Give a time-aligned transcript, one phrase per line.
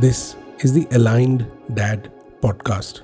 [0.00, 2.10] This is the Aligned Dad
[2.40, 3.02] podcast.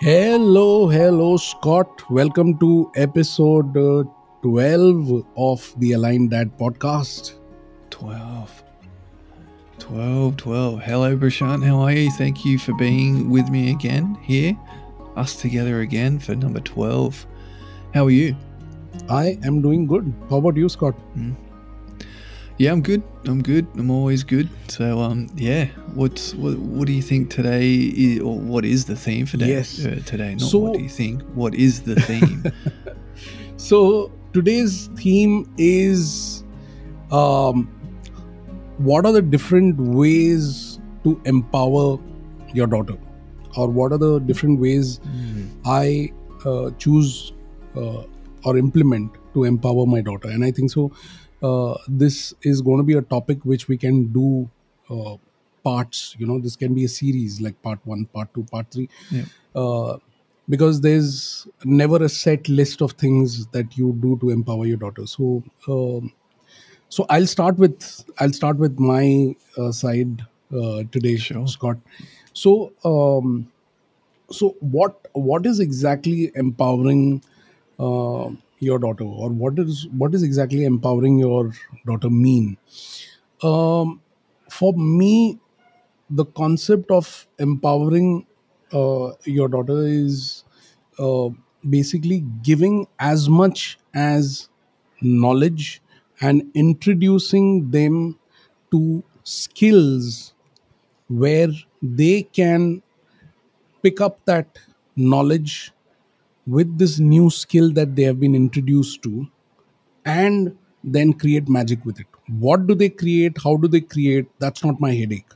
[0.00, 2.02] Hello, hello, Scott.
[2.10, 4.04] Welcome to episode uh,
[4.42, 7.32] 12 of the Aligned Dad podcast.
[7.88, 8.62] 12.
[9.78, 10.82] 12, 12.
[10.82, 11.64] Hello, Prashant.
[11.64, 12.10] How are you?
[12.10, 14.54] Thank you for being with me again here.
[15.16, 17.26] Us together again for number 12.
[17.94, 18.36] How are you?
[19.08, 20.12] I am doing good.
[20.28, 20.94] How about you, Scott?
[22.60, 23.02] Yeah, I'm good.
[23.24, 23.66] I'm good.
[23.78, 24.50] I'm always good.
[24.68, 25.68] So, um, yeah.
[25.94, 26.58] What's what?
[26.58, 27.66] What do you think today?
[28.06, 29.82] Is, or what is the theme for day, Yes.
[29.82, 30.32] uh, today?
[30.34, 31.22] Not So- what do you think?
[31.34, 32.44] What is the theme?
[33.56, 33.78] So,
[34.34, 36.44] today's theme is
[37.12, 37.64] um,
[38.78, 41.98] what are the different ways to empower
[42.54, 42.96] your daughter?
[43.56, 45.00] Or what are the different ways
[45.66, 46.12] I
[46.46, 47.32] uh, choose
[47.76, 48.04] uh,
[48.44, 50.28] or implement to empower my daughter?
[50.28, 50.90] And I think so.
[51.42, 54.48] Uh, this is going to be a topic which we can do
[54.90, 55.16] uh,
[55.64, 56.16] parts.
[56.18, 59.24] You know, this can be a series like part one, part two, part three yeah.
[59.54, 59.98] uh,
[60.48, 65.06] because there's never a set list of things that you do to empower your daughter
[65.06, 66.12] so um,
[66.88, 71.46] so i'll start with i'll start with my uh, side uh, today Sure.
[71.46, 71.78] scott
[72.32, 73.50] so um,
[74.30, 77.22] so what what is exactly empowering
[77.78, 78.30] uh,
[78.60, 81.52] your daughter or what is what is exactly empowering your
[81.86, 82.56] daughter mean?
[83.42, 84.00] Um,
[84.50, 85.38] for me
[86.10, 88.26] the concept of empowering
[88.72, 90.44] uh, your daughter is
[90.98, 91.28] uh,
[91.68, 94.48] basically giving as much as
[95.00, 95.82] knowledge
[96.20, 98.18] and introducing them
[98.70, 100.34] to skills
[101.08, 101.48] where
[101.82, 102.82] they can
[103.82, 104.58] pick up that
[104.96, 105.72] knowledge
[106.46, 109.26] with this new skill that they have been introduced to
[110.04, 112.06] and then create magic with it.
[112.28, 113.36] What do they create?
[113.42, 114.26] How do they create?
[114.38, 115.30] That's not my headache.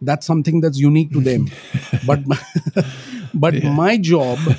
[0.00, 1.52] That's something that's unique to them.
[2.02, 2.38] but my,
[3.34, 3.70] but Yeah.
[3.70, 4.56] my job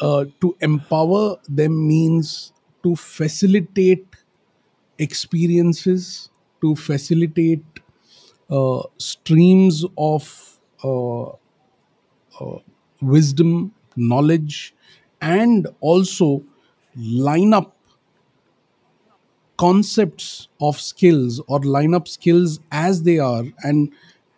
[0.00, 2.52] uh, to empower them means
[2.82, 4.06] to facilitate
[4.98, 6.30] experiences,
[6.60, 7.64] to facilitate
[8.50, 11.24] uh, streams of uh,
[12.40, 12.58] uh,
[13.00, 14.74] wisdom, knowledge,
[15.24, 16.42] and also
[16.96, 17.74] line up
[19.56, 23.90] concepts of skills or line up skills as they are and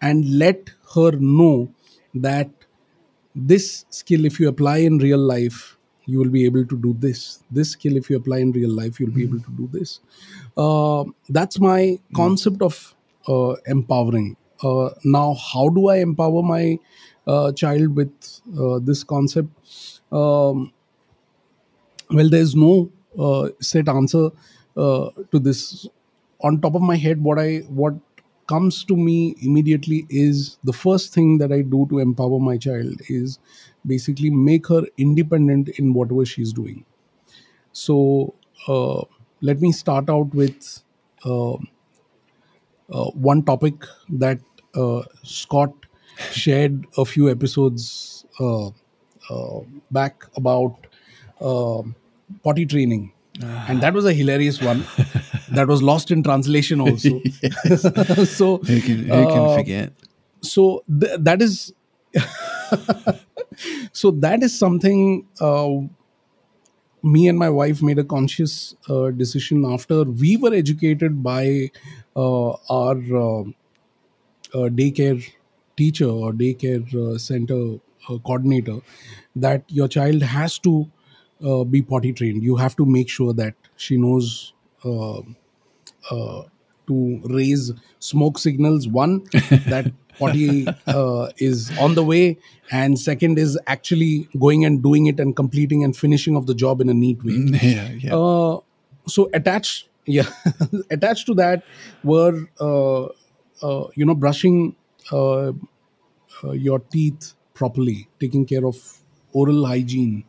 [0.03, 1.69] and let her know
[2.15, 2.51] that
[3.35, 5.77] this skill if you apply in real life
[6.07, 7.43] you will be able to do this.
[7.51, 10.01] This skill if you apply in real life you'll be able to do this.
[10.57, 12.95] Uh, that's my concept of
[13.29, 14.37] uh, empowering.
[14.63, 16.79] Uh, now how do i empower my
[17.27, 18.13] uh, child with
[18.59, 19.49] uh, this concept?
[20.13, 20.73] Um,
[22.11, 24.31] well there's no uh, set answer
[24.77, 25.87] uh, to this.
[26.41, 27.95] On top of my head what i what
[28.47, 33.01] comes to me immediately is the first thing that i do to empower my child
[33.09, 33.39] is
[33.87, 36.85] basically make her independent in whatever she's doing.
[37.73, 38.35] So
[38.69, 39.03] uh,
[39.43, 40.83] let me start out with
[41.25, 43.75] uh, uh, one topic
[44.09, 44.39] that
[44.75, 45.73] uh, Scott
[46.31, 48.71] shared a few episodes uh,
[49.91, 50.75] back about
[51.41, 51.83] uh,
[52.43, 53.13] potty training.
[53.69, 54.85] And that was a hilarious one
[55.51, 57.21] that was lost in translation also.
[58.25, 59.93] so, Who can who can uh, forget?
[60.41, 61.73] so th- that is
[63.93, 65.69] so that is something uh,
[67.03, 71.71] me and my wife made a conscious uh, decision after we were educated by
[72.17, 73.43] uh, our uh,
[74.55, 75.25] uh, daycare
[75.77, 77.77] teacher or daycare uh, center
[78.09, 78.79] uh, coordinator
[79.35, 80.91] that your child has to
[81.45, 82.43] uh, be potty trained.
[82.43, 84.53] You have to make sure that she knows
[84.85, 85.21] uh,
[86.11, 86.43] uh,
[86.87, 89.25] to raise smoke signals one
[89.67, 92.39] that potty uh, is on the way
[92.71, 96.81] and second is actually going and doing it and completing and finishing of the job
[96.81, 97.33] in a neat way.
[97.67, 98.17] Yeah, yeah.
[98.17, 98.61] uh,
[99.07, 100.29] so attached yeah
[100.91, 101.65] attached to that
[102.03, 103.05] were uh,
[103.63, 104.75] uh, you know brushing
[105.13, 105.49] uh,
[106.45, 108.77] uh, your teeth properly taking care of
[109.33, 110.25] oral hygiene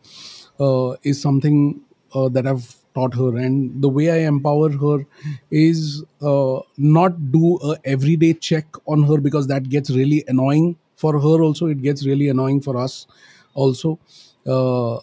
[1.03, 1.81] is something
[2.13, 3.37] uh, that i've taught her.
[3.37, 5.05] And the way i empower her
[5.51, 11.13] is uh, not do a everyday check on her because that gets really annoying for
[11.13, 11.67] her also.
[11.67, 13.05] It gets really annoying for us
[13.53, 13.99] also.
[14.47, 14.99] Uh,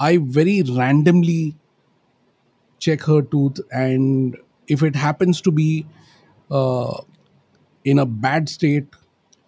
[0.00, 1.54] i very randomly
[2.78, 4.36] check her tooth and
[4.68, 5.86] if it happens to be
[6.50, 7.00] uh,
[7.84, 8.86] in a bad state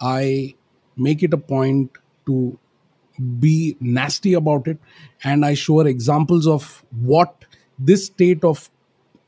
[0.01, 0.55] i
[0.97, 1.91] make it a point
[2.27, 2.59] to
[3.41, 4.79] be nasty about it
[5.25, 7.45] and i show her examples of what
[7.79, 8.71] this state of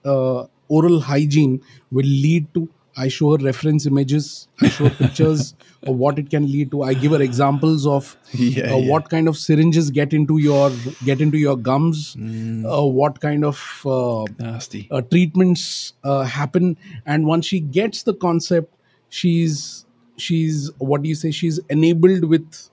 [0.04, 1.60] uh, oral hygiene
[1.90, 4.48] will lead to I show her reference images.
[4.60, 5.54] I show her pictures
[5.84, 6.82] of what it can lead to.
[6.82, 8.90] I give her examples of Yeah, uh, yeah.
[8.90, 10.70] what kind of syringes get into your
[11.04, 12.16] get into your gums.
[12.16, 12.66] Mm.
[12.66, 14.88] Uh, what kind of uh, Nasty.
[14.90, 16.76] uh, treatments uh, happen
[17.06, 18.74] and once she gets the concept
[19.08, 22.70] she's she's what do you say she's enabled with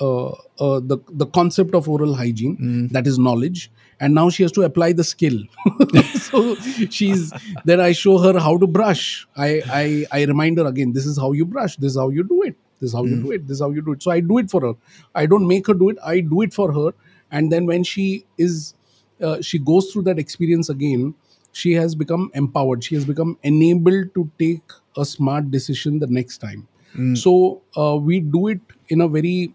[0.00, 0.28] Uh,
[0.60, 2.86] uh, the the concept of oral hygiene hmm.
[2.88, 5.38] that is knowledge and now she has to apply the skill.
[6.20, 6.54] So
[6.90, 7.32] she's
[7.64, 9.26] then i show her how to brush.
[9.36, 12.22] I, I i remind her again this is how you brush this is how you
[12.22, 13.24] do it this is how you hmm.
[13.24, 14.02] do it this is how you do it.
[14.02, 14.74] So i do it for her.
[15.14, 16.92] I don't make her do it i do it for her.
[17.30, 18.74] And then when she is
[19.20, 21.14] uh, she goes through that experience again
[21.52, 22.84] she has become empowered.
[22.84, 24.62] She has become enabled to take
[24.96, 26.68] a smart decision the next time.
[26.92, 27.14] Hmm.
[27.14, 29.52] So uh, we do it in a very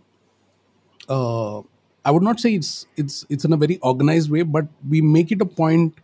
[1.10, 1.60] uh,
[2.06, 5.32] I would not say it's it's it's in a very organized way, but we make
[5.32, 5.96] it a point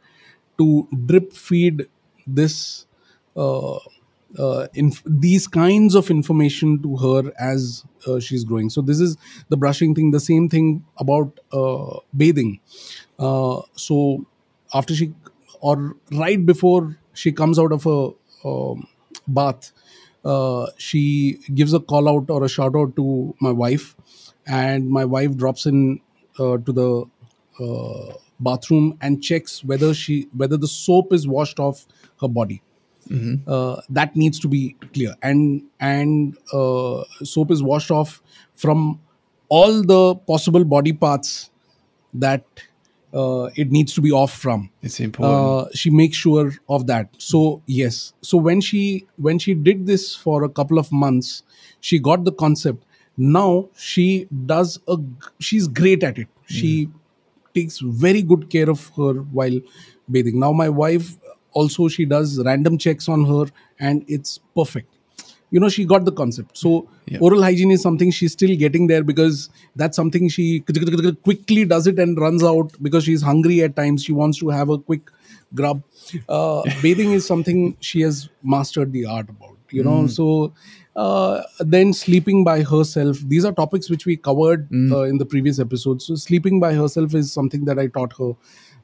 [0.57, 1.88] to drip feed
[2.28, 2.86] this
[3.36, 3.75] uh,
[4.38, 8.69] uh, inf- these kinds of information to her as uh, she's growing.
[8.69, 9.18] So this is
[9.50, 10.12] the brushing thing.
[10.12, 12.60] The same thing about uh, bathing.
[13.18, 14.25] Uh, so
[14.74, 15.13] after she
[15.62, 18.12] or right before she comes out of a
[18.48, 18.88] um,
[19.28, 19.72] bath,
[20.24, 23.96] uh, she gives a call out or a shout out to my wife,
[24.50, 26.01] and my wife drops in
[26.40, 27.04] uh, to the
[27.63, 31.86] uh, bathroom and checks whether she whether the soap is washed off
[32.22, 32.62] her body.
[33.48, 38.22] Uh, that needs to be clear, and and uh, soap is washed off
[38.56, 39.00] from
[39.48, 41.50] all the possible body parts
[42.13, 42.44] that
[43.13, 44.69] uh, it needs to be off from.
[44.84, 45.34] It's important.
[45.34, 47.10] uh, she makes sure of that.
[47.18, 48.13] So yes.
[48.22, 51.42] So when she when she did this for a couple of months
[51.81, 52.84] she got the concept
[53.19, 54.98] now she does a
[55.39, 56.27] she's great at it.
[56.45, 56.89] She
[57.54, 59.60] takes very good care of her while
[60.10, 60.39] bathing.
[60.39, 61.18] Now my wife
[61.51, 64.95] also she does random checks on her and it's perfect.
[65.51, 66.57] You know she got the concept.
[66.57, 66.88] So
[67.19, 72.00] oral hygiene is something she's still getting there because that's something she quickly does it
[72.00, 74.04] and runs out because she's hungry at times.
[74.04, 75.12] She wants to have a quick
[75.54, 75.83] grub.
[76.30, 80.54] Uh, bathing is something she has mastered the art about you know so
[80.95, 85.60] uh, then sleeping by herself these are topics which we covered uh, in the previous
[85.60, 88.33] episode so sleeping by herself is something that i taught her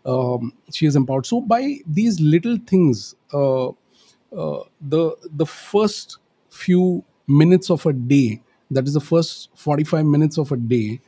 [0.05, 1.25] um, she is empowered.
[1.25, 6.17] So by these little things uh, uh, the the first
[6.49, 8.41] few minutes of a day
[8.71, 10.99] that is the first 45 minutes of a day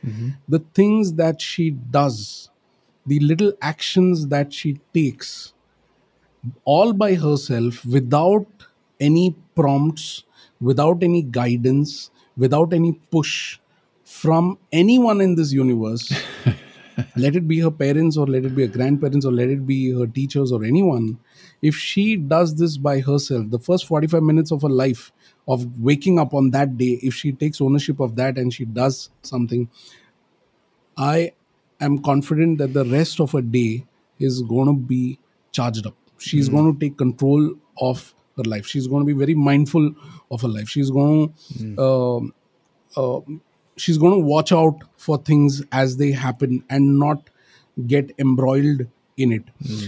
[0.48, 2.50] the things that she does
[3.06, 5.54] the little actions that she takes
[6.64, 8.46] all by herself without
[9.00, 10.24] any prompts
[10.60, 13.58] without any guidance without any push
[14.04, 16.12] from anyone in this universe
[17.16, 19.92] let it be her parents or let it be her grandparents or let it be
[19.92, 21.18] her teachers or anyone
[21.62, 25.12] if she does this by herself the first 45 minutes of her life
[25.46, 29.10] of waking up on that day if she takes ownership of that and she does
[29.22, 29.68] something
[30.96, 31.30] i
[31.80, 33.84] am confident that the rest of her day
[34.18, 35.18] is going to be
[35.52, 35.94] charged up.
[36.18, 36.56] She's hmm.
[36.56, 38.66] going to take control of her life.
[38.66, 39.90] She's going to be very mindful
[40.30, 40.68] of her life.
[40.68, 42.34] She's going to um,
[42.96, 43.20] uh,
[43.76, 47.30] she's going to watch out for things as they happen and not
[47.86, 48.86] get embroiled
[49.16, 49.44] in it.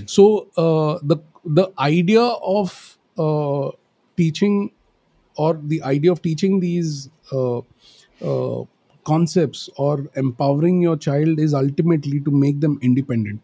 [0.08, 3.70] So uh, the the idea of uh,
[4.16, 4.72] teaching
[5.36, 7.58] or the idea of teaching these uh,
[8.30, 8.64] uh,
[9.04, 13.40] concepts or empowering your child is ultimately to make them independent.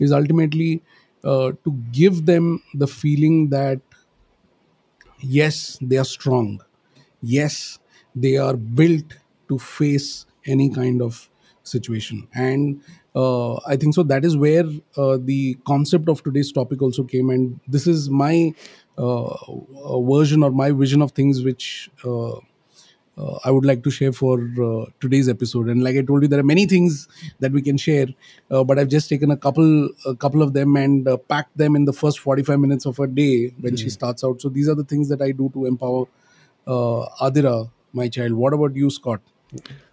[0.00, 0.82] Is ultimately
[1.24, 3.80] uh, to give them the feeling that
[5.20, 6.60] yes they are strong.
[7.22, 7.78] Yes
[8.14, 9.16] they are built
[9.48, 11.28] to face any kind of
[11.62, 12.28] situation.
[12.34, 12.82] And
[13.14, 14.64] uh, i think so that is where
[14.96, 17.30] uh, the concept of today's topic also came.
[17.30, 18.54] And this is my
[18.98, 21.90] uh, uh, version or my vision of things which
[23.18, 25.68] uh, I would like to share for uh, today's episode.
[25.68, 27.08] And like I told you, there are many things
[27.40, 28.06] that we can share,
[28.50, 31.76] uh, but I've just taken a couple, a couple of them and uh, packed them
[31.76, 34.40] in the first forty-five minutes of a day when she starts out.
[34.40, 36.06] So these are the things that I do to empower
[36.66, 38.32] uh, Adira, my child.
[38.32, 39.20] What about you, Scott?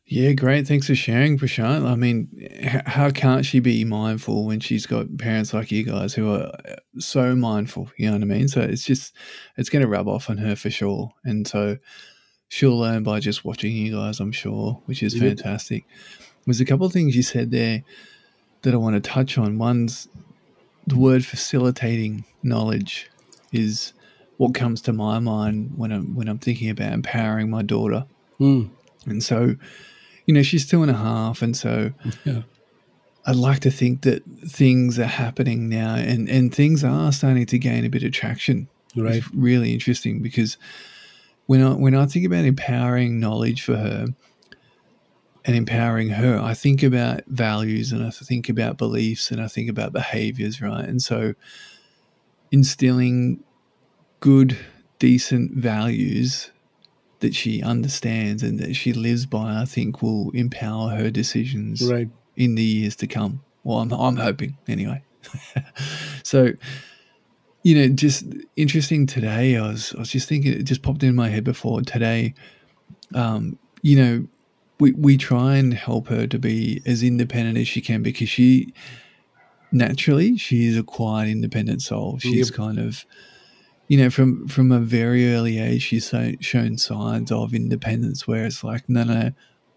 [0.06, 0.68] Yeah, great.
[0.68, 1.88] Thanks for sharing, Prashant.
[1.88, 6.14] I mean, h- how can't she be mindful when she's got parents like you guys
[6.14, 7.90] who are uh, so mindful?
[7.98, 8.50] You know what I mean?
[8.50, 9.16] So it's just,
[9.56, 11.10] it's going to rub off on her for sure.
[11.24, 11.78] And so
[12.54, 15.86] she'll learn by just watching you guys, I'm sure, which is fantastic.
[16.46, 17.84] There's a couple of things you said there
[18.62, 19.58] that I want to touch on.
[19.58, 20.08] One's
[20.86, 23.10] the word facilitating knowledge
[23.52, 23.94] is
[24.38, 28.06] what comes to my mind when I'm when I'm thinking about empowering my daughter.
[28.38, 28.66] Hmm.
[29.08, 29.56] And so,
[30.28, 31.92] you know, she's two and a half, and so
[32.24, 32.44] Yeah.
[33.26, 37.58] I'd like to think that things are happening now, and and things are starting to
[37.58, 39.16] gain a bit of traction Right.
[39.16, 40.58] It's really interesting because
[41.46, 44.06] when I when I think about empowering knowledge for her
[45.46, 49.70] and empowering her, I think about values and I think about beliefs and I think
[49.70, 50.86] about behaviors, right?
[50.86, 51.34] And so
[52.52, 53.44] instilling
[54.20, 54.58] good,
[55.00, 56.52] decent values
[57.20, 62.10] that she understands and that she lives by, I think will empower her decisions Right.
[62.36, 63.42] in the years to come.
[63.64, 65.04] Well, I'm, I'm hoping anyway.
[66.24, 66.52] so,
[67.64, 69.58] you know, just interesting today.
[69.58, 70.54] I was I was just thinking.
[70.54, 72.34] It just popped in my head before today.
[73.16, 74.28] Um, you know,
[74.80, 78.74] we we try and help her to be as independent as she can because she
[79.72, 82.20] naturally she is a quiet, independent soul.
[82.20, 82.58] She's Yep.
[82.58, 83.06] kind of
[83.88, 88.46] you know from from a very early age she's so, shown signs of independence where
[88.46, 89.32] it's like no no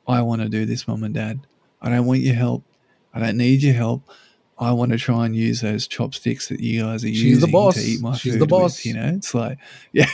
[0.07, 1.41] i want to do this mom and dad
[1.83, 2.65] i don't want your help
[3.13, 4.09] i don't need your help
[4.59, 7.53] i want to try and use those chopsticks that you guys are She's using the
[7.53, 7.75] boss.
[7.75, 8.85] to eat my She's food the with, boss.
[8.85, 9.13] you know?
[9.17, 9.59] It's like
[9.93, 10.09] yeah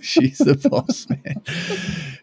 [0.00, 1.42] she's the boss man.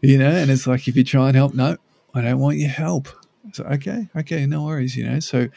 [0.01, 0.31] You know?
[0.31, 1.77] And it's like if you try and help no
[2.15, 3.07] i don't want your help.
[3.53, 5.19] So okay okay no worries you know?
[5.19, 5.47] So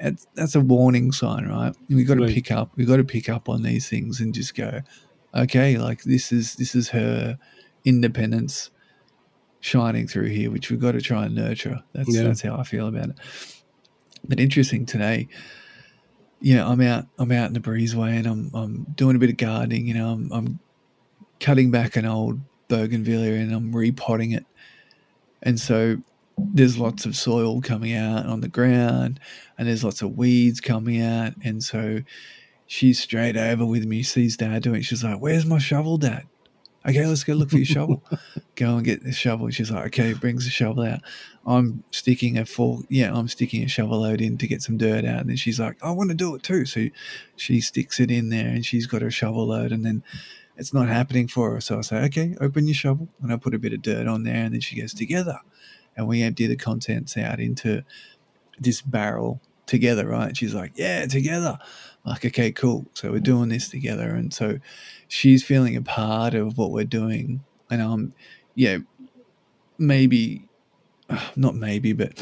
[0.00, 1.72] that's, that's a warning sign right?
[1.88, 4.54] We've got to pick up we've got to pick up on these things and just
[4.54, 4.80] go
[5.34, 7.38] okay like this is this is her
[7.86, 8.70] independence
[9.60, 11.82] shining through here which we've got to try and nurture.
[11.94, 12.24] That's Yeah.
[12.24, 13.18] that's how i feel about it
[14.28, 15.28] but interesting today.
[16.40, 19.30] You know i'm out i'm out in the breezeway and i'm i'm doing a bit
[19.30, 20.58] of gardening you know i'm, I'm
[21.40, 24.44] cutting back an old bougainvillea and i'm repotting it.
[25.42, 25.96] And so
[26.38, 29.20] there's lots of soil coming out on the ground
[29.58, 31.34] and there's lots of weeds coming out.
[31.44, 32.00] And so
[32.66, 34.84] she's straight over with me sees dad doing it.
[34.84, 36.24] She's like where's my shovel dad
[36.86, 38.02] okay let's go look for your shovel.
[38.56, 39.50] Go and get the shovel.
[39.50, 41.00] She's like okay brings the shovel out.
[41.46, 45.04] I'm sticking a full yeah i'm sticking a shovel load in to get some dirt
[45.04, 45.20] out.
[45.20, 46.64] And then she's like i want to do it too.
[46.66, 46.86] So
[47.36, 49.72] she sticks it in there and she's got her shovel load.
[49.72, 50.02] And then
[50.56, 51.60] it's not happening for her.
[51.60, 53.08] So i say okay open your shovel.
[53.22, 55.40] And i put a bit of dirt on there and then she goes together.
[55.96, 57.84] And we empty the contents out into
[58.58, 60.36] this barrel together, right?
[60.36, 61.58] She's like, yeah, together.
[62.04, 62.86] I'm like, okay, cool.
[62.94, 64.10] So we're doing this together.
[64.10, 64.58] And so
[65.08, 67.42] she's feeling a part of what we're doing.
[67.70, 68.14] And um,
[68.54, 68.78] yeah,
[69.78, 70.48] maybe,
[71.36, 72.18] not maybe, but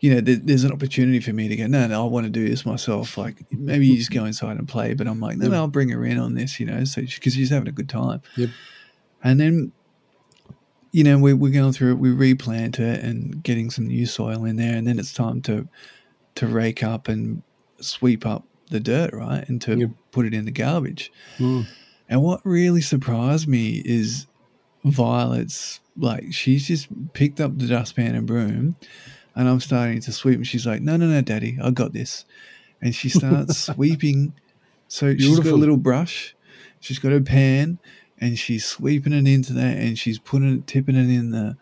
[0.00, 2.30] you know, there, there's an opportunity for me to go, no, no, I want to
[2.30, 3.16] do this myself.
[3.16, 5.88] Like maybe you just go inside and play, but I'm like, no, no, I'll bring
[5.90, 8.20] her in on this, you know, so because she's having a good time.
[8.36, 8.50] Yep.
[9.22, 9.72] And then
[10.94, 14.44] you know, we, we're going through it, we replant it and getting some new soil
[14.44, 15.68] in there, and then it's time to
[16.36, 17.42] to rake up and
[17.80, 19.90] sweep up the dirt, right, and to Yep.
[20.10, 21.12] put it in the garbage.
[21.38, 21.66] Mm.
[22.08, 24.26] And what really surprised me is
[24.84, 28.76] Violet's like she's just picked up the dustpan and broom,
[29.34, 32.24] and I'm starting to sweep, and she's like, "No, no, no, Daddy, I got this,"
[32.82, 34.32] and she starts sweeping.
[34.88, 36.34] So she's got a little brush,
[36.80, 37.78] she's got a pan,
[38.20, 41.56] and she's sweeping it into that, and she's putting it, tipping it in the,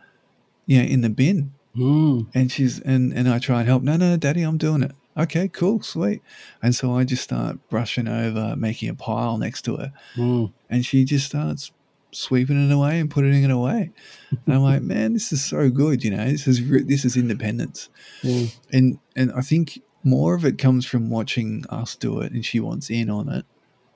[0.67, 2.27] yeah, in the bin, Mm.
[2.35, 3.83] and she's and and I try and help.
[3.83, 4.93] No, no, Daddy, I'm doing it.
[5.17, 6.23] Okay, cool, sweet.
[6.63, 10.53] And so I just start brushing over, making a pile next to her, Mm.
[10.71, 11.71] and she just starts
[12.15, 13.91] sweeping it away and putting it away.
[14.31, 16.05] And I'm like, man, this is so good.
[16.05, 17.89] You know, this is this is independence,
[18.23, 18.55] Mm.
[18.73, 22.59] and and I think more of it comes from watching us do it, and she
[22.61, 23.45] wants in on it,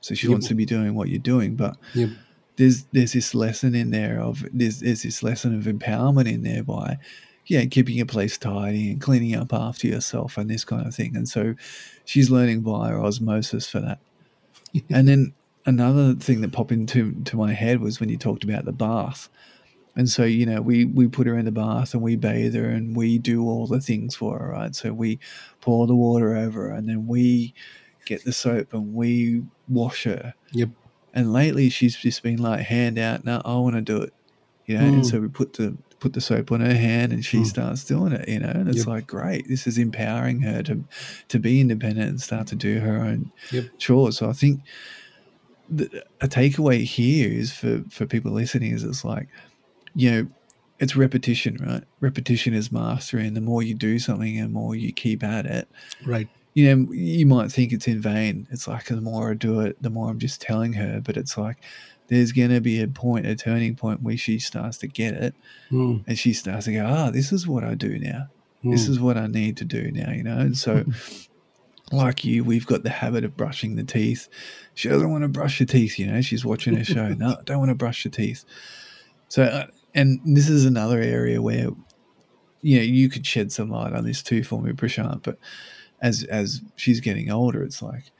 [0.00, 1.76] so she wants to be doing what you're doing, but.
[2.59, 6.62] There's there's this lesson in there of there's there's this lesson of empowerment in there
[6.62, 6.97] by
[7.46, 11.16] yeah, keeping your place tidy and cleaning up after yourself and this kind of thing.
[11.16, 11.54] And so
[12.04, 13.98] she's learning via osmosis for that.
[14.90, 15.32] and then
[15.64, 19.28] another thing that popped into to my head was when you talked about the bath.
[19.94, 22.68] And so, you know, we, we put her in the bath and we bathe her
[22.68, 24.74] and we do all the things for her, right?
[24.74, 25.18] So we
[25.60, 27.54] pour the water over her and then we
[28.04, 30.34] get the soap and we wash her.
[30.52, 30.70] Yep.
[31.14, 34.12] And lately she's just been like hand out, no, I want to do it.
[34.66, 35.06] You know, and Mm.
[35.06, 37.44] so we put the put the soap on her hand and she Mm.
[37.44, 38.87] starts doing it, you know, and it's Yep.
[38.87, 39.46] like great.
[39.49, 40.85] This is empowering her to
[41.28, 43.70] to be independent and start to do her own Yep.
[43.78, 44.18] chores.
[44.18, 44.62] So I think
[45.68, 49.28] the, a takeaway here is for for people listening is it's like,
[49.94, 50.28] you know,
[50.80, 51.85] it's repetition, right?
[52.00, 55.46] Repetition is mastery, and the more you do something, and the more you keep at
[55.46, 55.68] it,
[56.00, 56.28] Right.
[56.54, 58.46] you know, you might think it's in vain.
[58.50, 61.00] It's like the more I do it, the more I'm just telling her.
[61.02, 61.64] But it's like
[62.08, 65.34] there's going to be a point, a turning point where she starts to get it
[65.70, 66.04] Mm.
[66.06, 68.28] and she starts to go, ah, this is what I do now.
[68.62, 68.90] This Mm.
[68.90, 70.38] is what I need to do now, you know?
[70.38, 70.84] And so,
[71.92, 74.28] like you, we've got the habit of brushing the teeth.
[74.75, 76.20] She doesn't want to brush her teeth, you know?
[76.20, 77.08] She's watching her show.
[77.18, 78.44] no, don't want to brush your teeth.
[79.28, 81.68] So, uh, and this is another area where,
[82.62, 85.22] you know, you could shed some light on this too for me, Prashant.
[85.22, 85.38] But
[86.02, 88.10] as as she's getting older, it's like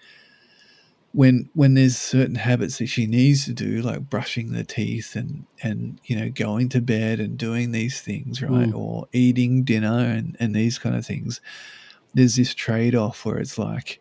[1.17, 5.47] when when there's certain habits that she needs to do, like brushing the teeth and
[5.63, 8.77] and you know going to bed and doing these things, right, Mm.
[8.77, 11.41] or eating dinner and and these kind of things,
[12.13, 13.99] there's this trade off where it's like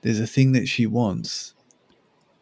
[0.00, 1.54] there's a thing that she wants,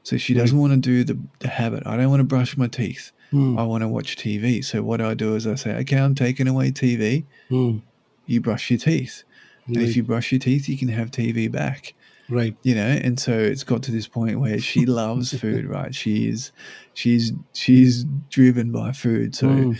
[0.04, 1.82] so she doesn't want to do the the habit.
[1.84, 3.10] I don't want to brush my teeth.
[3.32, 4.64] Hmm, I want to watch TV.
[4.64, 7.25] So what I do is I say, okay, I'm taking away TV.
[7.48, 7.78] hmm,
[8.26, 9.25] You brush your teeth,
[9.66, 11.94] and if you brush your teeth, you can have TV back
[12.28, 12.56] right.
[12.62, 16.28] you know and so it's got to this point where she loves food right she
[16.28, 16.52] is
[16.95, 19.73] she's she's driven by food so Hmm,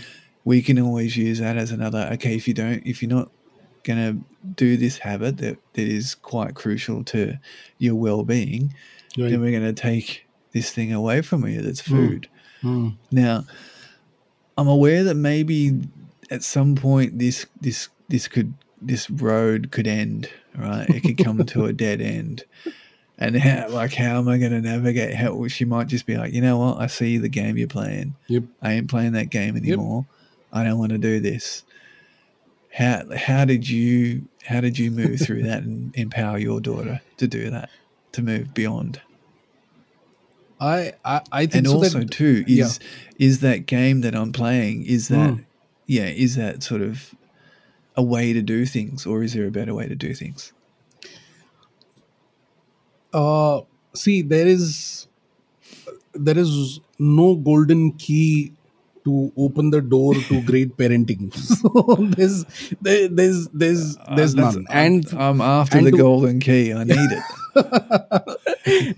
[0.45, 3.29] we can always use that as another okay if you don't if you're not
[3.83, 4.23] going to
[4.55, 7.37] do this habit that that is quite crucial to
[7.79, 8.73] your well-being
[9.17, 9.29] right.
[9.29, 11.95] then we're going to take this thing away from you that's Hmm.
[11.95, 12.27] food
[12.61, 13.43] Hmm, now
[14.57, 15.79] i'm aware that maybe
[16.31, 20.89] at some point this this this could this road could end right?
[20.89, 22.43] It could come to a dead end.
[23.19, 25.15] And how like how am i going to navigate?
[25.15, 26.77] How she might just be like you know what?
[26.77, 28.15] I see the game you're playing.
[28.27, 28.43] Yep.
[28.61, 30.05] i ain't playing that game anymore.
[30.53, 31.63] I don't want to do this.
[32.71, 37.27] How how did you how did you move through that and empower your daughter to
[37.27, 37.69] do that
[38.11, 39.01] to move beyond?
[40.59, 42.65] I, I I think and so also that too yeah.
[42.65, 42.79] is
[43.17, 45.45] is that game that I'm playing is that Mm.
[45.87, 47.13] yeah is that sort of
[47.97, 50.53] a way to do things or is there a better way to do things
[53.13, 53.61] uh
[53.93, 55.07] see there is
[56.13, 58.51] there is no golden key
[59.05, 62.45] to open the door to great parenting so there's
[62.81, 66.83] there, there's there's there's Uh, none and I'm after and the to- golden key I
[66.93, 67.23] need it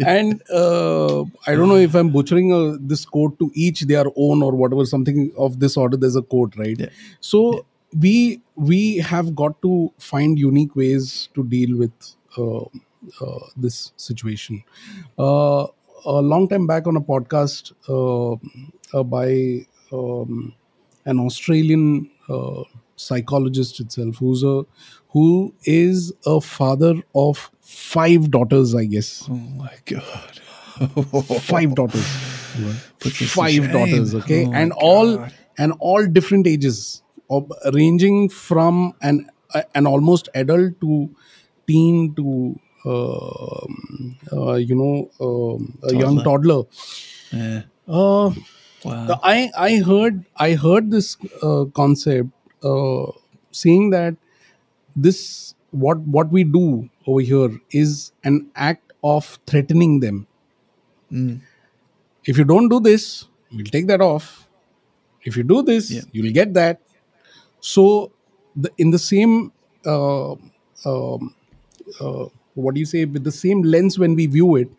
[0.06, 4.44] and uh, I don't know if I'm butchering uh, this quote to each their own
[4.44, 5.96] or whatever something of this order.
[5.96, 6.78] There's a quote, right?
[6.78, 6.90] Yeah.
[7.22, 7.66] So
[7.98, 11.92] we we have got to find unique ways to deal with
[12.38, 12.66] uh,
[13.22, 14.64] uh, this situation.
[15.18, 15.68] Uh,
[16.06, 18.34] a long time back on a podcast uh,
[18.98, 20.54] uh, by um,
[21.06, 22.64] an Australian uh,
[22.96, 24.66] psychologist itself, who's a
[25.10, 29.28] who is a father of five daughters, I guess.
[29.30, 30.42] Oh my god.
[31.42, 32.08] Five daughters.
[33.00, 34.46] Puts us to five daughters okay?
[34.46, 40.80] Oh and all and all different ages of, ranging from an uh, an almost adult
[40.82, 41.10] to
[41.68, 46.64] teen to um, uh, you know um, a young toddler
[47.32, 48.32] yeah uh,
[48.84, 52.30] wow I I heard I heard this uh, concept
[52.64, 53.12] uh,
[53.52, 54.16] saying that
[54.96, 60.28] this what what we do over here is an act of threatening them.
[61.12, 61.42] Mm.
[62.26, 64.48] If you don't do this, we'll take that off.
[65.24, 66.02] If you do this, Yeah.
[66.12, 66.82] you'll get that.
[67.60, 68.12] So,
[68.56, 69.52] the, in the same
[69.86, 70.34] uh,
[70.86, 71.36] um,
[72.00, 74.70] uh, what do you say with the same lens when we view it,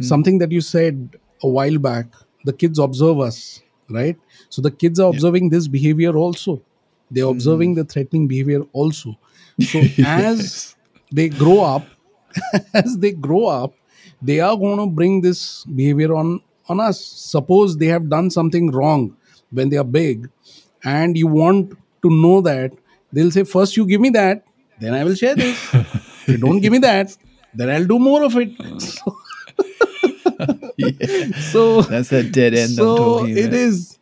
[0.00, 2.06] something that you said a while back,
[2.44, 4.16] the kids observe us, right?
[4.48, 6.62] So the kids are observing this behavior also.
[7.10, 9.18] They're observing the threatening behavior also.
[9.60, 10.74] So as
[11.12, 11.86] they grow up,
[12.74, 13.74] as they grow up,
[14.22, 17.04] they are going to bring this behavior on on us.
[17.04, 19.16] Suppose they have done something wrong
[19.50, 20.30] when they are big,
[20.84, 22.72] and you want to know that,
[23.12, 24.44] they'll say, First, you give me that,
[24.78, 25.74] then I will share this.
[25.74, 27.16] if you don't give me that,
[27.54, 28.52] then I'll do more of it.
[30.72, 31.38] So, yeah.
[31.38, 33.98] so that's a dead end so it about is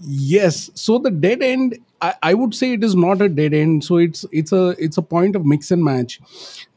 [0.00, 3.84] yes so the dead end I, I would say it is not a dead end
[3.84, 6.20] so it's it's a it's a point of mix and match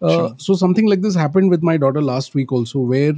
[0.01, 3.13] uh, so something like this happened with my daughter last week also where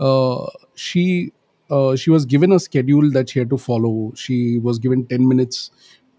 [0.00, 1.32] uh, she
[1.70, 5.28] uh, she was given a schedule that she had to follow she was given 10
[5.28, 5.70] minutes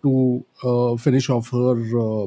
[0.05, 2.23] to uh, finish off her uh,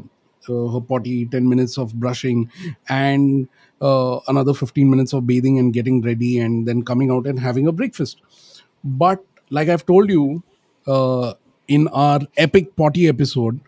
[0.49, 2.51] uh, her potty 10 minutes of brushing
[2.89, 3.49] and
[3.83, 7.67] uh, another 15 minutes of bathing and getting ready and then coming out and having
[7.67, 8.23] a breakfast.
[8.85, 10.43] But like i've told you
[10.87, 11.35] uh,
[11.67, 13.61] in our epic potty episode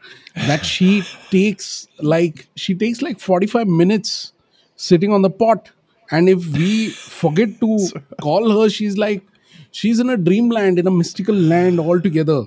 [0.47, 4.33] that she takes like she takes like 45 minutes
[4.77, 5.71] sitting on the pot
[6.11, 7.79] and if we forget to
[8.21, 9.23] call her she's like
[9.71, 12.45] she's in a dreamland in a mystical land altogether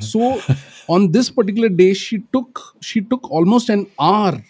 [0.00, 0.40] so
[0.88, 4.42] on this particular day she took she took almost an hour.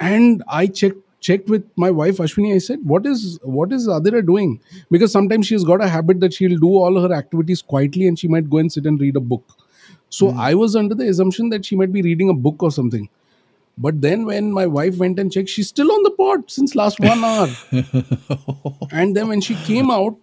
[0.00, 2.54] And i checked checked with my wife ashwini.
[2.54, 4.60] I said what is what is adira doing?
[4.90, 8.28] Because sometimes she's got a habit that she'll do all her activities quietly and she
[8.28, 9.44] might go and sit and read a book.
[10.10, 10.40] So hmm.
[10.40, 13.08] i was under the assumption that she might be reading a book or something.
[13.80, 17.00] But then when my wife went and checked she's still on the pot since last
[17.00, 17.48] one hour.
[18.92, 20.16] And then when she came out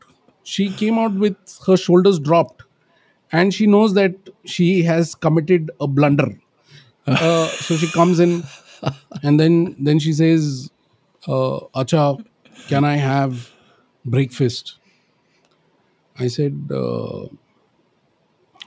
[0.44, 2.65] she came out with her shoulders dropped
[3.32, 6.40] and she knows that she has committed a blunder
[7.08, 8.44] uh, so she comes in
[9.24, 10.70] and then then she says
[11.28, 12.24] uh, acha
[12.68, 13.52] can i have
[14.06, 14.78] breakfast.
[16.18, 17.26] I said, uh,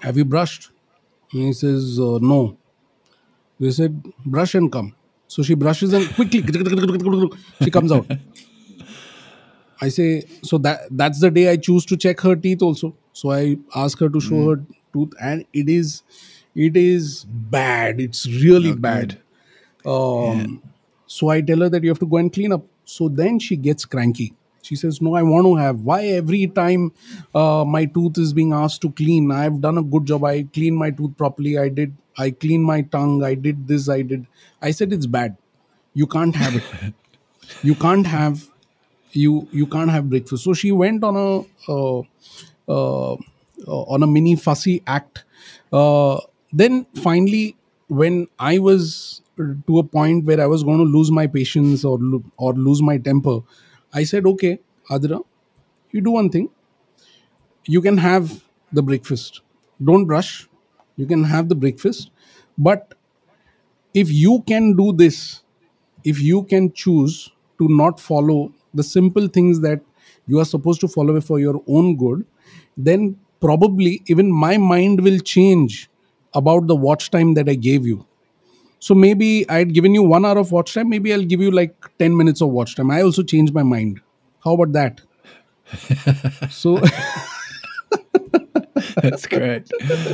[0.00, 0.70] Have you brushed?
[1.32, 2.56] And he says, uh, No.
[3.60, 4.94] They said, Brush and come.
[5.28, 6.42] So she brushes and quickly
[7.62, 8.06] she comes out.
[9.80, 12.96] I say, so that that's the day I choose to check her teeth also.
[13.18, 14.56] So I ask her to show her
[14.92, 16.02] tooth, and it is
[16.54, 18.00] it is bad.
[18.00, 19.18] It's really Not bad.
[19.84, 20.62] Um,
[21.06, 22.64] So I tell her that you have to go and clean up.
[22.84, 24.34] So then she gets cranky.
[24.62, 25.80] She says, No, I want to have.
[25.80, 26.92] Why every time
[27.34, 29.30] uh, my tooth is being asked to clean?
[29.32, 30.24] I've done a good job.
[30.24, 31.56] I clean my tooth properly.
[31.58, 31.96] I did.
[32.16, 33.24] I clean my tongue.
[33.24, 33.88] I did this.
[33.88, 34.26] I did.
[34.60, 35.36] I said, It's bad.
[35.94, 36.94] You can't have it.
[37.70, 38.46] you can't have
[39.12, 42.02] you you can't have breakfast so she went on a uh,
[42.68, 45.24] on a mini fussy act.
[45.72, 46.20] Uh,
[46.52, 47.56] then finally
[47.88, 49.22] when i was
[49.66, 52.80] to a point where i was going to lose my patience or lo- or lose
[52.82, 53.40] my temper
[53.94, 54.58] i said okay
[54.90, 55.20] adra
[55.92, 56.50] you do one thing.
[57.66, 59.42] You can have the breakfast.
[59.82, 60.48] Don't rush.
[60.96, 62.10] You can have the breakfast.
[62.56, 62.94] But
[63.94, 65.42] if you can do this
[66.04, 69.80] if you can choose to not follow the simple things that
[70.26, 72.24] you are supposed to follow for your own good
[72.78, 75.88] then probably even my mind will change
[76.34, 77.98] about the watch time that i gave you
[78.88, 81.50] so maybe i had given you 1 hour of watch time maybe i'll give you
[81.60, 84.00] like 10 minutes of watch time i also changed my mind
[84.44, 85.00] how about that
[86.50, 86.78] so
[89.02, 89.68] That's great.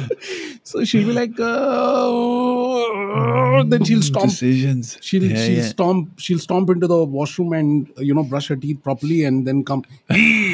[0.62, 1.44] so she'll be like uh,
[3.64, 4.96] then she'll stomp Decisions.
[5.00, 5.68] she'll Yeah, she'll yeah.
[5.68, 9.64] stomp she'll stomp into the washroom and you know brush her teeth properly and then
[9.64, 10.53] come "Hey,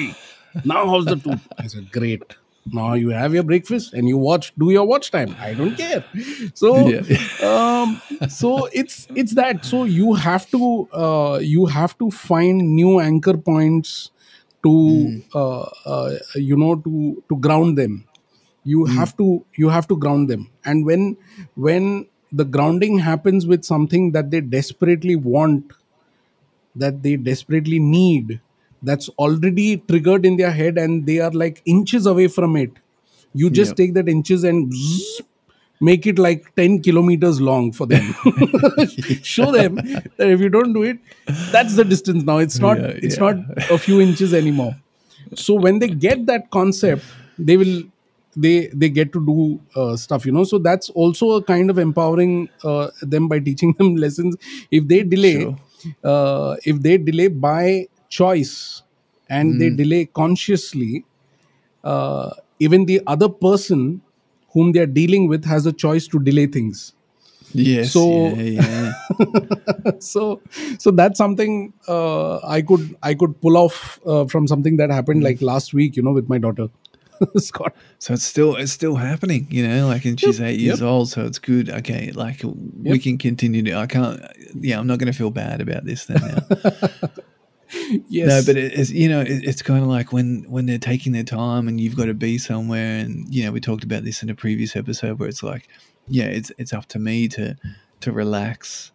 [0.64, 2.36] now how's the tooth i said great.
[2.66, 5.34] Now you have your breakfast and you watch do your watch time.
[5.40, 6.04] I don't care.
[6.54, 7.02] So Yeah.
[7.42, 9.64] um so it's it's that.
[9.64, 14.10] So you have to uh, you have to find new anchor points
[14.62, 14.74] to
[15.34, 18.06] uh, uh, you know to to ground them.
[18.64, 20.50] You have to you have to ground them.
[20.64, 21.16] And when
[21.54, 25.72] when the grounding happens with something that they desperately want
[26.74, 28.40] that they desperately need
[28.82, 32.70] that's already triggered in their head and they are like inches away from it.
[33.34, 35.22] You just take that inches and zzz,
[35.80, 38.14] make it like 10 kilometers long for them.
[39.22, 40.98] Show them that if you don't do it
[41.52, 42.38] that's the distance now.
[42.38, 43.32] It's not Yeah, it's yeah.
[43.32, 44.76] not a few inches anymore.
[45.34, 47.04] So when they get that concept
[47.38, 47.82] they will
[48.36, 50.44] they they get to do uh, stuff you know?
[50.44, 54.36] So that's also a kind of empowering uh, them by teaching them lessons.
[54.70, 55.56] If they delay Sure.
[56.04, 58.82] uh, if they delay by choice
[59.28, 61.04] and they delay consciously
[61.84, 64.00] uh, even the other person
[64.52, 66.92] whom they are dealing with has a choice to delay things
[67.52, 67.92] Yes.
[67.92, 69.90] So- yeah, yeah.
[69.98, 70.40] so
[70.78, 75.24] so that's something uh, i could i could pull off uh, from something that happened
[75.24, 76.68] like last week you know with my daughter
[77.38, 79.88] scott So it's still it's still happening, you know.
[79.88, 80.88] Like, and she's eight years yep.
[80.88, 81.68] old, so it's good.
[81.68, 82.40] Okay, like
[82.82, 83.74] we can continue to.
[83.74, 84.18] I can't.
[84.54, 86.16] Yeah, I'm not going to feel bad about this then.
[86.16, 87.10] Now.
[88.08, 90.78] yes No, but it, it's you know it, it's kind of like when when they're
[90.78, 94.04] taking their time and you've got to be somewhere, and you know we talked about
[94.04, 95.68] this in a previous episode where it's like,
[96.08, 97.56] yeah, it's it's up to me to
[98.00, 98.92] to relax,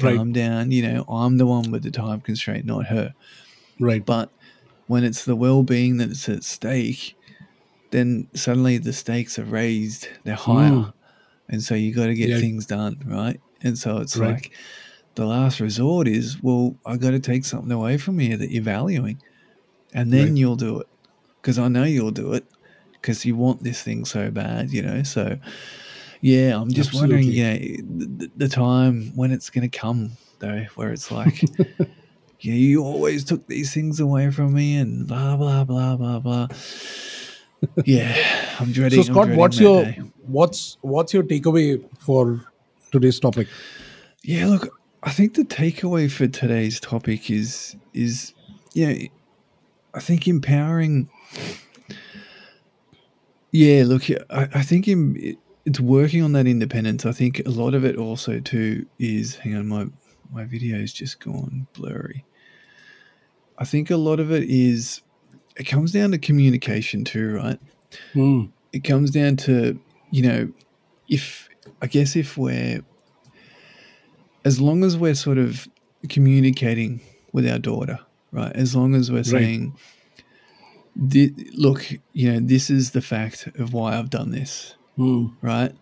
[0.00, 0.16] Right.
[0.16, 0.70] calm down.
[0.70, 3.14] You know, I'm the one with the time constraint, not her.
[3.80, 4.30] right But
[4.86, 7.16] when it's the well being that's at stake,
[7.90, 10.70] then suddenly the stakes are raised, they're higher.
[10.70, 10.92] Mm.
[11.48, 12.38] And so you got to get Yeah.
[12.40, 13.40] things done, right?
[13.62, 14.32] And so it's Right.
[14.34, 14.52] like
[15.14, 18.62] the last resort is, well, I got to take something away from you that you're
[18.62, 19.20] valuing.
[19.92, 20.36] And then Right.
[20.36, 20.88] you'll do it.
[21.40, 22.44] Because I know you'll do it
[22.92, 25.02] because you want this thing so bad, you know?
[25.02, 25.38] So,
[26.20, 30.90] yeah, I'm just wondering, yeah, the, the time when it's going to come, though, where
[30.90, 31.42] it's like,
[32.40, 36.48] yeah, you always took these things away from me and blah, blah, blah, blah, blah.
[37.84, 38.16] Yeah,
[38.58, 39.02] I'm dreading.
[39.02, 40.00] so scott dreading what's your day.
[40.26, 42.40] what's what's your takeaway for
[42.90, 43.48] today's topic
[44.22, 44.68] Yeah, look,
[45.04, 48.34] I think the takeaway for today's topic is is
[48.72, 48.94] yeah,
[49.94, 51.08] I think empowering.
[53.52, 57.06] Yeah, look, I, I think in, it's working on that independence.
[57.06, 59.86] I think a lot of it also too is hang on, my
[60.32, 62.24] my video's just gone blurry.
[63.58, 65.02] I think a lot of it is
[65.56, 67.60] it comes down to communication too, right?
[68.12, 68.46] Hmm.
[68.72, 69.78] it comes down to
[70.10, 70.52] you know
[71.08, 71.48] if
[71.80, 72.82] i guess if we're
[74.44, 75.66] as long as we're sort of
[76.08, 77.00] communicating
[77.32, 77.98] with our daughter
[78.32, 79.74] right as long as we're saying
[81.54, 85.26] look you know this is the fact of why i've done this Hmm.
[85.42, 85.72] right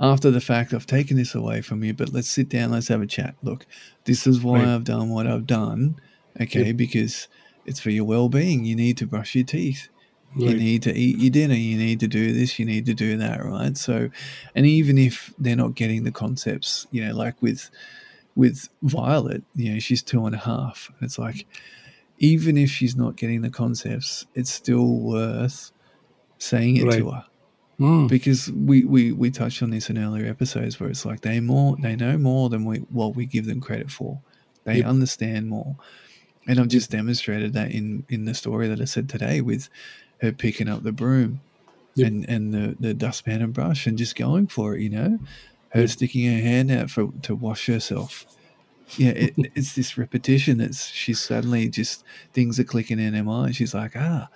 [0.00, 3.00] after the fact i've taken this away from you but let's sit down let's have
[3.00, 3.64] a chat look
[4.06, 4.68] this is why Right.
[4.74, 6.00] i've done what i've done
[6.40, 7.28] okay because
[7.64, 8.64] it's for your well-being.
[8.64, 9.88] You need to brush your teeth.
[10.36, 11.54] You need to eat your dinner.
[11.56, 12.60] You need to do this.
[12.60, 13.76] You need to do that, right?
[13.76, 14.08] So,
[14.54, 17.68] and even if they're not getting the concepts, you know, like with
[18.36, 20.90] with Violet, you know, she's two and a half.
[21.00, 21.46] It's like
[22.18, 25.72] even if she's not getting the concepts, it's still worth
[26.38, 27.24] saying it to her
[27.80, 28.08] Mm.
[28.08, 31.76] because we, we we touched on this in earlier episodes where it's like they more
[31.82, 34.22] they know more than we what we give them credit for.
[34.64, 34.86] They Yep.
[34.86, 35.76] understand more,
[36.48, 39.68] and I've just demonstrated that in in the story that I said today with
[40.22, 41.42] her picking up the broom
[41.96, 42.06] Yep.
[42.08, 44.80] and and the the dustpan and brush and just going for it.
[44.80, 45.18] You know,
[45.76, 48.26] her sticking her hand out for to wash herself.
[48.96, 53.56] Yeah, it, it's this repetition that's she's suddenly just things are clicking in her mind.
[53.56, 54.28] She's like, ah,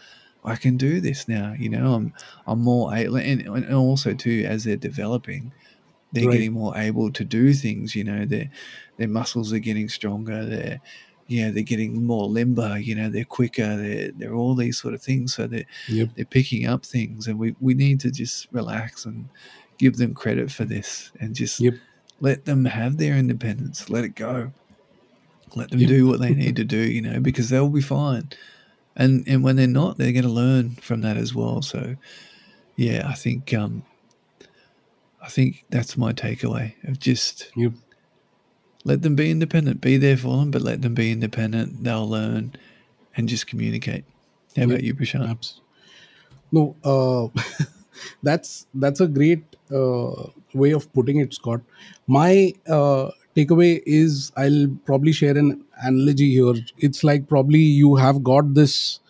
[0.44, 1.55] I can do this now.
[1.59, 2.14] You know, I'm
[2.46, 5.53] I'm more able, and, and also too as they're developing,
[6.12, 6.33] they're Right.
[6.33, 7.94] getting more able to do things.
[7.94, 8.50] You know, their
[8.96, 10.44] their muscles are getting stronger.
[10.44, 10.81] They're
[11.29, 12.79] yeah, they're getting more limber.
[12.79, 13.76] You know, they're quicker.
[13.76, 15.35] They're they're all these sort of things.
[15.35, 16.11] So they're Yep.
[16.16, 19.29] they're picking up things, and we we need to just relax and
[19.80, 21.74] give them credit for this, and just Yep.
[22.20, 23.90] let them have their independence.
[23.90, 24.52] Let it go.
[25.56, 25.88] Let them Yep.
[25.88, 26.78] do what they need to do.
[26.78, 28.28] You know, because they'll be fine
[28.96, 31.62] and and when they're not, they're going to learn from that as well.
[31.62, 31.96] So,
[32.76, 33.82] yeah, I think um,
[35.22, 37.72] I think that's my takeaway of just Yep.
[38.84, 41.82] let them be independent, be there for them, but let them be independent.
[41.84, 42.54] They'll learn,
[43.16, 44.04] and just communicate.
[44.56, 45.54] How about you, Prashant?
[46.52, 47.40] No, uh,
[48.22, 51.60] that's that's a great uh, way of putting it, Scott.
[52.06, 56.54] My uh, takeaway is I'll probably share an analogy here.
[56.78, 59.00] It's like probably you have got this.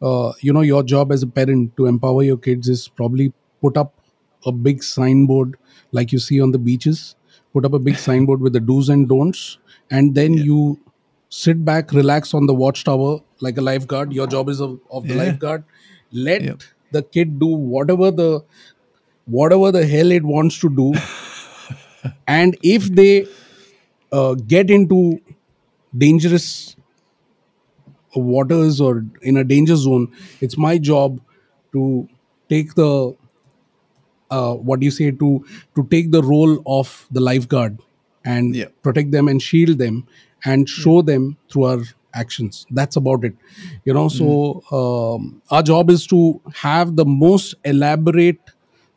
[0.00, 3.76] Uh, you know, your job as a parent to empower your kids is probably put
[3.76, 3.94] up
[4.46, 5.56] a big signboard
[5.90, 7.16] like you see on the beaches.
[7.52, 9.58] Put up a big signboard with the do's and don'ts,
[9.90, 10.44] and then Yeah.
[10.44, 10.78] you
[11.30, 14.12] sit back, relax on the watchtower like a lifeguard.
[14.12, 15.22] Your job is of, of the Yeah.
[15.24, 15.64] lifeguard.
[16.12, 16.62] Let Yep.
[16.92, 18.42] The kid do whatever the
[19.26, 20.92] whatever the hell it wants to do,
[22.26, 23.26] and if they
[24.12, 25.20] uh, get into
[25.96, 26.76] dangerous
[28.14, 31.20] waters or in a danger zone, it's my job
[31.72, 32.08] to
[32.48, 33.14] take the
[34.30, 37.78] uh, what do you say to to take the role of the lifeguard
[38.24, 38.66] and Yeah.
[38.82, 40.06] protect them and shield them
[40.44, 41.82] and show them through our
[42.14, 42.66] actions.
[42.70, 43.34] That's about it.
[43.84, 48.40] You know so um, our job is to have the most elaborate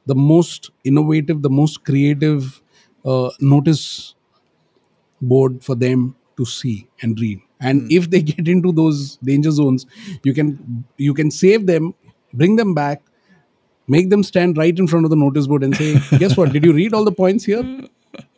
[0.05, 2.61] the most innovative the most creative
[3.05, 4.15] uh, notice
[5.21, 7.39] board for them to see and read.
[7.59, 9.85] And if they get into those danger zones
[10.23, 11.93] you can you can save them
[12.33, 13.01] bring them back
[13.87, 16.51] make them stand right in front of the notice board and say guess what?
[16.51, 17.63] Did you read all the points here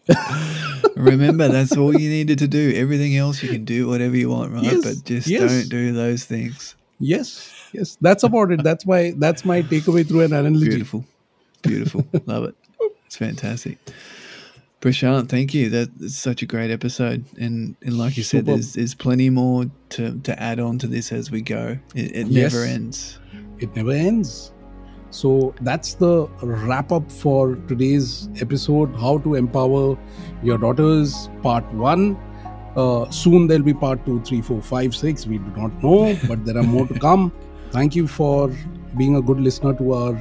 [0.95, 2.73] Remember, that's all you needed to do.
[2.75, 4.63] Everything else you can do whatever you want, right?
[4.63, 5.51] Yes, But just yes.
[5.51, 6.75] don't do those things.
[6.99, 11.03] yes yes that's about it that's my that's my takeaway through an analogy Beautiful.
[11.63, 12.05] Beautiful.
[12.27, 12.55] Love it.
[13.07, 13.77] It's fantastic.
[14.81, 15.69] Prashant, thank you.
[15.69, 17.23] That's such a great episode.
[17.39, 21.11] And and like you said, there's there's plenty more to, to add on to this
[21.11, 21.77] as we go.
[21.95, 22.53] It, it Yes.
[22.53, 23.17] never ends.
[23.59, 24.51] it never ends
[25.13, 29.97] so that's the wrap up for today's episode how to empower
[30.41, 32.17] your daughters part one
[32.75, 36.43] uh, soon there'll be part two three four five six we do not know but
[36.45, 37.31] there are more to come
[37.71, 38.51] thank you for
[38.97, 40.15] being a good listener to our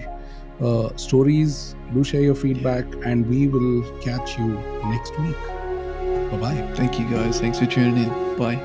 [0.61, 4.49] uh, stories do share your feedback and we will catch you
[4.85, 5.37] next week
[6.31, 7.39] bye bye Thank you guys.
[7.41, 8.37] Thanks for tuning in.
[8.39, 8.59] Bye.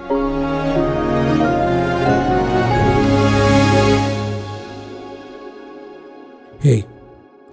[6.60, 6.88] Hey,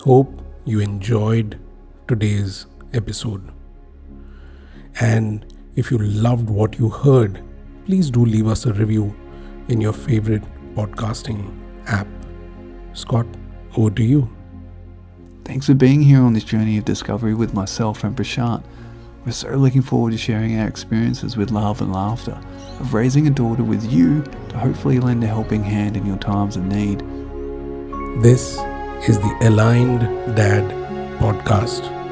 [0.01, 1.61] hope you enjoyed
[2.09, 2.65] today's
[2.95, 3.53] episode.
[4.99, 5.45] And
[5.77, 7.45] if you loved what you heard,
[7.85, 9.15] please do leave us a review
[9.69, 10.43] in your favorite
[10.75, 11.55] podcasting
[11.87, 12.07] app.
[12.95, 13.27] Scott,
[13.77, 14.27] over to you.
[15.45, 18.65] Thanks for being here on this journey of discovery with myself and Prashant.
[19.27, 22.41] We're so looking forward to sharing our experiences with love and laughter,
[22.81, 26.57] of raising a daughter with you to hopefully lend a helping hand in your times
[26.57, 27.01] of need.
[28.23, 28.59] This
[29.09, 30.01] is the Aligned
[30.35, 30.65] Dad
[31.19, 32.04] Podcast.